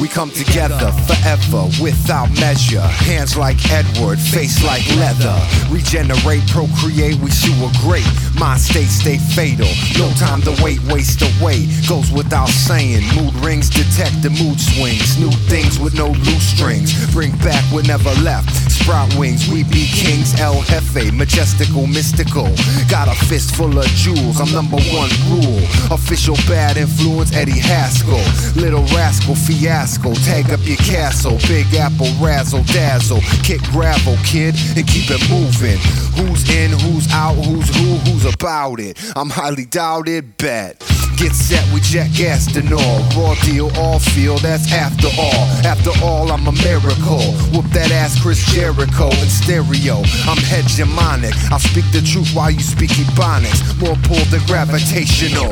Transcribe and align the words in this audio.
We 0.00 0.06
come 0.06 0.30
together 0.30 0.92
forever 1.10 1.66
without 1.82 2.30
measure. 2.38 2.80
Hands 2.80 3.36
like 3.36 3.58
Edward, 3.70 4.18
face 4.18 4.62
like 4.62 4.86
leather. 4.96 5.34
Regenerate, 5.70 6.46
procreate, 6.46 7.16
we 7.16 7.30
sewer 7.30 7.70
great. 7.82 8.06
My 8.38 8.56
state 8.56 8.86
stay 8.86 9.18
fatal. 9.18 9.66
No 9.98 10.08
time 10.14 10.40
to 10.42 10.54
wait, 10.62 10.80
waste 10.84 11.22
away. 11.22 11.66
Goes 11.88 12.12
without 12.12 12.48
saying. 12.48 13.02
Mood 13.16 13.34
rings 13.44 13.68
detect 13.70 14.22
the 14.22 14.30
mood 14.30 14.60
swings. 14.60 15.18
New 15.18 15.32
things 15.50 15.80
with 15.80 15.94
no 15.94 16.08
loose 16.08 16.46
strings. 16.46 16.94
Bring 17.12 17.36
back 17.38 17.64
what 17.72 17.88
never 17.88 18.14
left. 18.22 18.67
Sprout 18.82 19.14
wings, 19.16 19.48
we 19.48 19.64
be 19.64 19.86
kings. 19.86 20.38
El 20.40 20.62
Jefe, 20.62 21.12
majestical, 21.12 21.86
mystical. 21.86 22.48
Got 22.88 23.08
a 23.08 23.14
fist 23.26 23.54
full 23.54 23.78
of 23.78 23.86
jewels. 23.86 24.40
I'm 24.40 24.52
number 24.52 24.78
one 24.92 25.10
rule. 25.28 25.62
Official 25.90 26.36
bad 26.46 26.76
influence, 26.76 27.34
Eddie 27.34 27.58
Haskell. 27.58 28.22
Little 28.60 28.84
rascal, 28.96 29.34
fiasco. 29.34 30.14
Tag 30.14 30.50
up 30.50 30.60
your 30.62 30.76
castle. 30.78 31.38
Big 31.48 31.66
apple, 31.74 32.08
razzle, 32.20 32.62
dazzle. 32.64 33.20
Kick 33.42 33.62
gravel, 33.74 34.16
kid, 34.24 34.54
and 34.76 34.86
keep 34.86 35.10
it 35.10 35.22
moving. 35.28 35.78
Who's 36.16 36.48
in, 36.50 36.70
who's 36.70 37.12
out, 37.12 37.34
who's 37.34 37.68
who, 37.76 37.96
who's 38.10 38.32
about 38.32 38.80
it. 38.80 38.98
I'm 39.16 39.30
highly 39.30 39.66
doubted, 39.66 40.36
bet. 40.36 40.82
Get 41.18 41.34
set, 41.34 41.66
we 41.74 41.80
jet 41.80 42.12
gassed 42.14 42.54
and 42.54 42.72
all. 42.72 43.00
Raw 43.16 43.34
deal, 43.42 43.76
all 43.76 43.98
feel, 43.98 44.38
that's 44.38 44.72
after 44.72 45.08
all. 45.18 45.44
After 45.66 45.90
all, 46.00 46.30
I'm 46.30 46.46
a 46.46 46.52
miracle. 46.52 47.34
Whoop 47.50 47.66
that 47.72 47.90
ass, 47.90 48.22
Chris 48.22 48.38
Jericho 48.54 49.06
in 49.10 49.28
stereo. 49.28 49.96
I'm 50.30 50.38
hegemonic. 50.46 51.34
I'll 51.50 51.58
speak 51.58 51.90
the 51.90 52.02
truth 52.02 52.32
while 52.34 52.52
you 52.52 52.60
speak 52.60 52.90
ebonics. 52.90 53.60
More 53.80 53.96
pull 54.04 54.22
than 54.30 54.46
gravitational. 54.46 55.50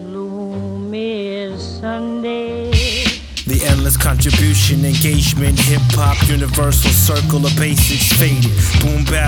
gloomy 0.00 1.54
Sunday. 1.58 2.70
The 3.46 3.62
endless 3.62 3.96
contribution, 3.96 4.84
engagement, 4.84 5.56
hip 5.56 5.80
hop, 5.94 6.16
universal 6.28 6.90
circle 6.90 7.46
of 7.46 7.54
basics 7.56 8.10
faded. 8.18 8.50
Boom 8.80 9.04
bap 9.04 9.25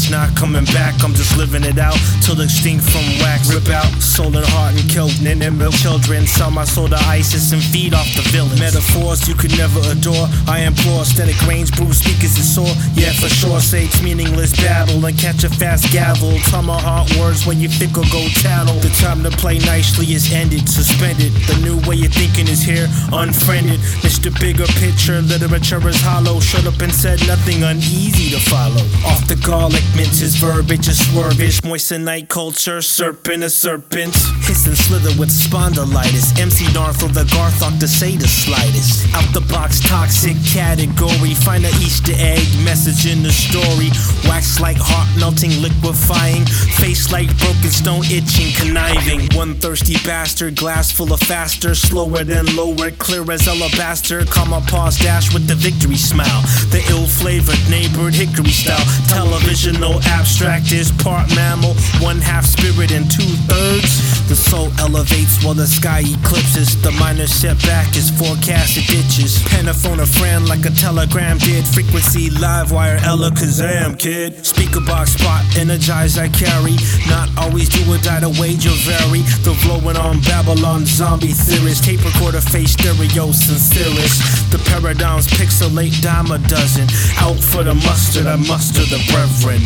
it's 0.00 0.10
not 0.10 0.34
coming 0.36 0.64
back. 0.66 0.94
I'm 1.02 1.14
just 1.14 1.36
living 1.36 1.64
it 1.64 1.78
out 1.78 1.98
till 2.22 2.40
extinct 2.40 2.84
from 2.84 3.04
wax. 3.20 3.52
Rip 3.52 3.68
out 3.68 3.90
soul 4.00 4.34
and 4.36 4.46
heart 4.56 4.74
and 4.78 4.88
kill 4.88 5.10
and 5.20 5.58
milk 5.58 5.74
children. 5.74 6.26
Sell 6.26 6.50
my 6.50 6.64
soul 6.64 6.88
to 6.88 6.96
ISIS 7.08 7.52
and 7.52 7.62
feed 7.62 7.94
off 7.94 8.06
the 8.16 8.22
villains. 8.30 8.60
Metaphors 8.60 9.28
you 9.28 9.34
could 9.34 9.56
never 9.58 9.80
adore. 9.90 10.28
I 10.46 10.64
implore 10.64 11.04
static 11.04 11.40
range, 11.46 11.72
bruise 11.76 11.98
speakers 11.98 12.38
is 12.38 12.48
sore. 12.54 12.74
Yeah, 12.94 13.12
for 13.12 13.28
sure, 13.28 13.58
it's 13.58 14.02
meaningless 14.02 14.52
babble 14.56 15.04
and 15.04 15.18
catch 15.18 15.44
a 15.44 15.50
fast 15.50 15.92
gavel. 15.92 16.38
Tomahawk 16.50 17.08
words 17.18 17.46
when 17.46 17.60
you 17.60 17.68
think 17.68 17.96
or 17.96 18.06
go 18.12 18.22
tattle. 18.40 18.78
The 18.80 18.90
time 19.00 19.22
to 19.24 19.30
play 19.30 19.58
nicely 19.58 20.12
is 20.12 20.32
ended, 20.32 20.68
suspended. 20.68 21.32
The 21.48 21.58
new 21.60 21.76
way 21.88 22.00
of 22.04 22.12
thinking 22.12 22.48
is 22.48 22.62
here, 22.62 22.88
unfriended. 23.12 23.80
Mr. 24.00 24.32
Bigger 24.40 24.66
Picture, 24.80 25.20
literature 25.22 25.82
is 25.88 26.00
hollow. 26.00 26.40
Shut 26.40 26.66
up 26.66 26.80
and 26.80 26.92
said 26.92 27.20
nothing 27.26 27.62
uneasy 27.62 28.30
to 28.30 28.40
follow. 28.40 28.84
Off 29.04 29.26
the 29.30 29.36
garlic 29.46 29.84
mints 29.94 30.22
is 30.22 30.34
verbiage, 30.34 30.88
is 30.88 30.98
swervish. 30.98 31.62
Moisten 31.62 32.02
night 32.02 32.28
culture, 32.28 32.82
serpent 32.82 33.44
is 33.44 33.56
serpents. 33.56 34.26
Hiss 34.42 34.66
and 34.66 34.76
slither 34.76 35.14
with 35.20 35.30
spondylitis. 35.30 36.34
MC 36.34 36.64
Narthel, 36.74 37.14
the 37.14 37.22
Garthok 37.30 37.78
to 37.78 37.86
say 37.86 38.16
the 38.16 38.26
slightest. 38.26 39.06
Out 39.14 39.32
the 39.32 39.40
box, 39.52 39.78
toxic 39.86 40.34
category. 40.42 41.34
Find 41.46 41.64
an 41.64 41.74
Easter 41.78 42.12
egg 42.18 42.42
message 42.64 43.06
in 43.06 43.22
the 43.22 43.30
story. 43.30 43.94
Wax 44.30 44.60
like 44.60 44.76
heart 44.78 45.10
melting, 45.18 45.50
liquefying. 45.60 46.46
Face 46.78 47.10
like 47.10 47.26
broken 47.42 47.70
stone, 47.74 48.04
itching, 48.06 48.54
conniving. 48.54 49.26
One 49.34 49.54
thirsty 49.56 49.94
bastard, 50.06 50.54
glass 50.54 50.92
full 50.92 51.12
of 51.12 51.18
faster, 51.18 51.74
slower 51.74 52.22
than 52.22 52.46
lower, 52.54 52.92
clear 52.92 53.26
as 53.32 53.48
alabaster. 53.48 54.24
Calm 54.26 54.50
my 54.50 54.60
pause, 54.70 54.96
dash 55.00 55.34
with 55.34 55.48
the 55.48 55.56
victory 55.56 55.96
smile. 55.96 56.42
The 56.70 56.78
ill 56.94 57.08
flavored 57.08 57.58
neighborhood 57.68 58.14
hickory 58.14 58.54
style. 58.54 58.86
Television, 59.08 59.80
no 59.80 59.98
abstract 60.06 60.70
is 60.70 60.92
part 61.02 61.26
mammal, 61.34 61.74
one 61.98 62.20
half 62.22 62.46
spirit 62.46 62.92
and 62.92 63.10
two 63.10 63.34
thirds. 63.50 63.98
The 64.30 64.36
soul 64.36 64.70
elevates 64.78 65.42
while 65.42 65.58
the 65.58 65.66
sky 65.66 66.06
eclipses. 66.06 66.80
The 66.80 66.92
minor 67.02 67.26
setback 67.26 67.96
is 67.96 68.14
forecasted 68.14 68.86
ditches. 68.86 69.42
Penaphone 69.50 69.98
a 69.98 70.06
friend 70.06 70.46
like 70.46 70.64
a 70.64 70.70
telegram 70.70 71.38
did. 71.38 71.66
Frequency 71.66 72.30
live 72.30 72.70
wire 72.70 72.98
Alakazam, 72.98 73.98
kid. 73.98 74.19
Speaker 74.20 74.84
box 74.84 75.16
spot, 75.16 75.40
energize 75.56 76.18
I 76.18 76.28
carry. 76.28 76.76
Not 77.08 77.32
always 77.40 77.70
do 77.70 77.80
or 77.88 77.96
die, 78.04 78.20
the 78.20 78.28
wager 78.36 78.68
vary. 78.84 79.24
The 79.48 79.56
blowing 79.64 79.96
on 79.96 80.20
Babylon 80.28 80.84
zombie 80.84 81.32
theorist. 81.32 81.84
Tape 81.84 82.04
recorder 82.04 82.42
face 82.44 82.76
stereo 82.76 83.32
sincerest. 83.32 84.20
The 84.52 84.60
paradigms 84.68 85.26
pixelate 85.26 85.96
dime 86.04 86.28
a 86.32 86.38
dozen. 86.52 86.84
Out 87.16 87.40
for 87.40 87.64
the 87.64 87.72
mustard, 87.72 88.26
I 88.26 88.36
muster 88.36 88.84
the 88.92 89.00
brethren. 89.08 89.64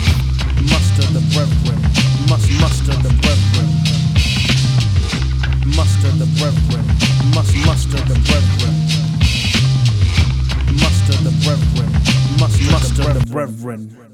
Muster 0.70 1.10
the 1.10 1.22
brethren. 1.34 1.82
Must 2.30 2.46
muster 2.62 2.94
the 3.02 3.10
brethren. 3.26 3.68
Muster 5.74 6.14
the 6.14 6.30
brethren. 6.38 6.86
Must 7.34 7.50
muster 7.66 7.98
the 8.06 8.14
brethren. 8.22 8.74
Muster 10.78 11.18
the 11.26 11.34
brethren. 11.42 11.90
Must 12.38 12.58
muster 12.70 13.02
the 13.18 13.26
brethren. 13.26 14.13